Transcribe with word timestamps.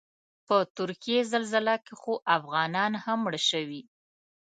په 0.47 0.57
ترکیې 0.77 1.19
زلزله 1.31 1.75
کې 1.85 1.93
خو 2.01 2.13
افغانان 2.37 2.91
هم 3.03 3.17
مړه 3.25 3.41
شوي. 3.49 3.81